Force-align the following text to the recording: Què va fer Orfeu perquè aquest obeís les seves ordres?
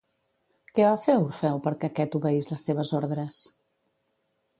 Què 0.77 0.85
va 0.85 0.93
fer 1.07 1.17
Orfeu 1.25 1.61
perquè 1.67 1.89
aquest 1.89 2.17
obeís 2.21 2.49
les 2.53 2.65
seves 2.71 2.95
ordres? 3.01 3.39